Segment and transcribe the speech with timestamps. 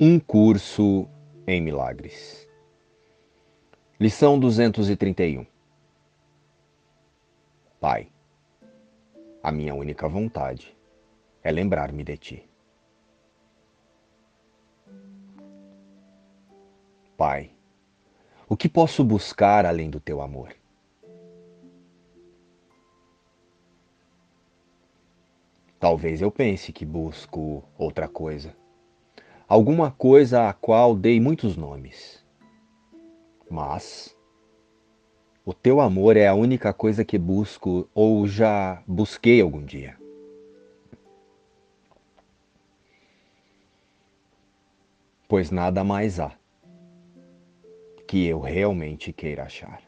[0.00, 1.08] Um curso
[1.44, 2.48] em milagres.
[3.98, 5.44] Lição 231.
[7.80, 8.08] Pai,
[9.42, 10.72] a minha única vontade
[11.42, 12.48] é lembrar-me de ti.
[17.16, 17.50] Pai,
[18.48, 20.54] o que posso buscar além do teu amor?
[25.80, 28.54] Talvez eu pense que busco outra coisa
[29.48, 32.22] alguma coisa a qual dei muitos nomes.
[33.50, 34.14] Mas
[35.44, 39.96] o teu amor é a única coisa que busco ou já busquei algum dia.
[45.26, 46.36] Pois nada mais há
[48.06, 49.82] que eu realmente queira achar.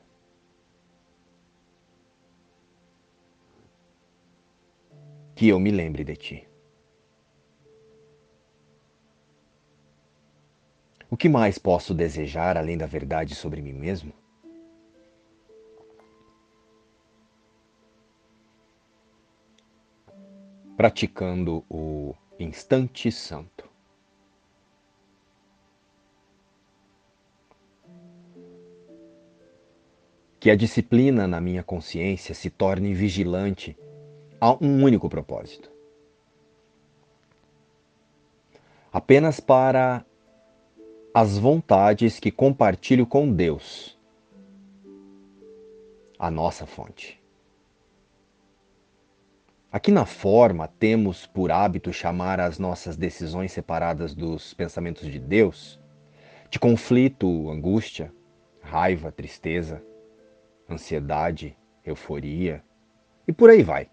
[5.34, 6.49] Que eu me lembre de ti.
[11.11, 14.13] O que mais posso desejar além da verdade sobre mim mesmo?
[20.77, 23.69] Praticando o instante santo.
[30.38, 33.77] Que a disciplina na minha consciência se torne vigilante
[34.41, 35.71] a um único propósito.
[38.93, 40.07] Apenas para
[41.13, 43.99] as vontades que compartilho com Deus,
[46.19, 47.21] a nossa fonte.
[49.73, 55.81] Aqui na forma, temos por hábito chamar as nossas decisões separadas dos pensamentos de Deus
[56.51, 58.13] de conflito, angústia,
[58.61, 59.81] raiva, tristeza,
[60.69, 62.63] ansiedade, euforia
[63.27, 63.88] e por aí vai.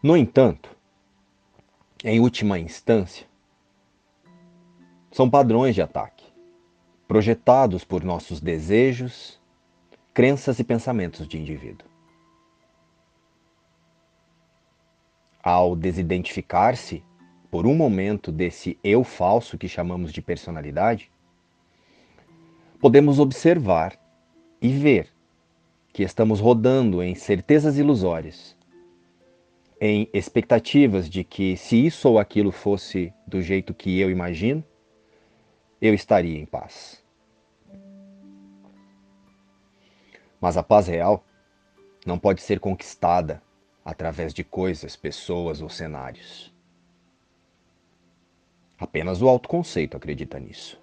[0.00, 0.70] No entanto,
[2.04, 3.26] em última instância,
[5.12, 6.24] são padrões de ataque,
[7.06, 9.38] projetados por nossos desejos,
[10.14, 11.86] crenças e pensamentos de indivíduo.
[15.42, 17.04] Ao desidentificar-se
[17.50, 21.12] por um momento desse eu falso que chamamos de personalidade,
[22.80, 23.98] podemos observar
[24.62, 25.08] e ver
[25.92, 28.56] que estamos rodando em certezas ilusórias,
[29.78, 34.64] em expectativas de que se isso ou aquilo fosse do jeito que eu imagino,
[35.82, 37.02] eu estaria em paz.
[40.40, 41.24] Mas a paz real
[42.06, 43.42] não pode ser conquistada
[43.84, 46.54] através de coisas, pessoas ou cenários.
[48.78, 50.80] Apenas o autoconceito acredita nisso.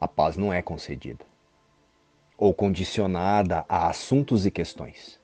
[0.00, 1.26] A paz não é concedida
[2.38, 5.20] ou condicionada a assuntos e questões.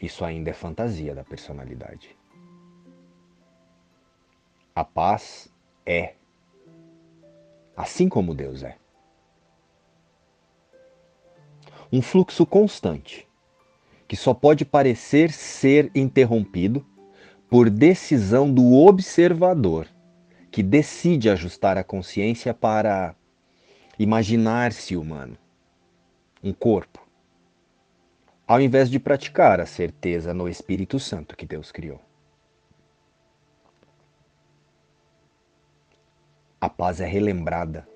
[0.00, 2.16] Isso ainda é fantasia da personalidade.
[4.74, 5.52] A paz
[5.84, 6.14] é,
[7.76, 8.76] assim como Deus é.
[11.90, 13.26] Um fluxo constante,
[14.06, 16.86] que só pode parecer ser interrompido
[17.48, 19.88] por decisão do observador,
[20.50, 23.16] que decide ajustar a consciência para
[23.98, 25.36] imaginar-se humano,
[26.42, 27.07] um corpo,
[28.48, 32.00] ao invés de praticar a certeza no Espírito Santo que Deus criou.
[36.58, 37.86] A paz é relembrada.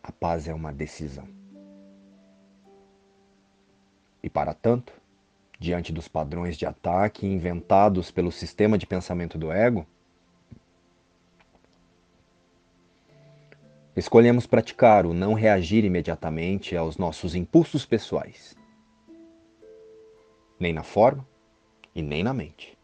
[0.00, 1.28] A paz é uma decisão.
[4.22, 4.92] E para tanto,
[5.58, 9.84] diante dos padrões de ataque inventados pelo sistema de pensamento do ego,
[13.96, 18.54] Escolhemos praticar o não reagir imediatamente aos nossos impulsos pessoais,
[20.60, 21.26] nem na forma
[21.94, 22.76] e nem na mente.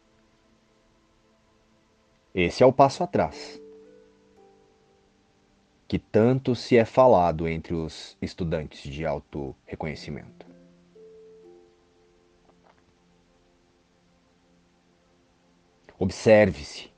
[2.35, 3.61] Esse é o passo atrás,
[5.87, 10.47] que tanto se é falado entre os estudantes de auto-reconhecimento.
[15.99, 16.92] Observe-se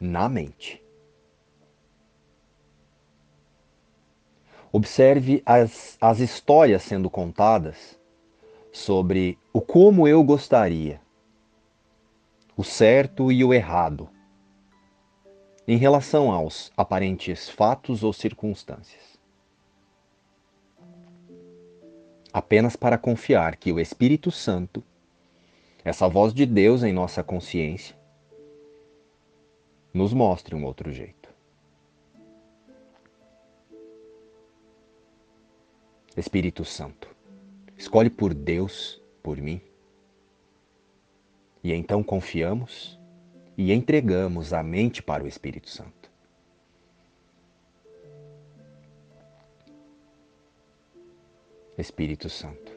[0.00, 0.82] na mente.
[4.72, 7.98] Observe as, as histórias sendo contadas
[8.72, 11.00] sobre o como eu gostaria,
[12.56, 14.10] o certo e o errado,
[15.66, 19.18] em relação aos aparentes fatos ou circunstâncias.
[22.32, 24.84] Apenas para confiar que o Espírito Santo,
[25.82, 27.96] essa voz de Deus em nossa consciência,
[29.96, 31.34] nos mostre um outro jeito.
[36.14, 37.08] Espírito Santo,
[37.78, 39.58] escolhe por Deus, por mim.
[41.64, 43.00] E então confiamos
[43.56, 46.10] e entregamos a mente para o Espírito Santo.
[51.78, 52.70] Espírito Santo,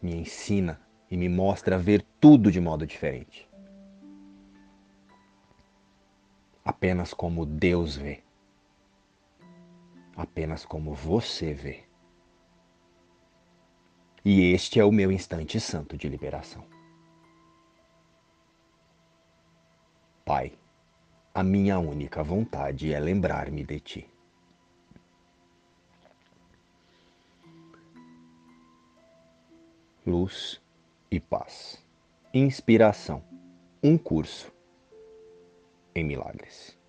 [0.00, 0.80] me ensina
[1.10, 3.49] e me mostra a ver tudo de modo diferente.
[6.64, 8.22] Apenas como Deus vê.
[10.16, 11.84] Apenas como você vê.
[14.24, 16.64] E este é o meu instante santo de liberação.
[20.24, 20.52] Pai,
[21.34, 24.10] a minha única vontade é lembrar-me de Ti.
[30.06, 30.60] Luz
[31.10, 31.82] e paz.
[32.34, 33.24] Inspiração.
[33.82, 34.52] Um curso
[36.00, 36.79] em milagres.